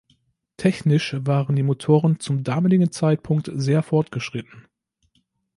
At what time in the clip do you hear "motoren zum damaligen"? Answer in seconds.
1.61-2.89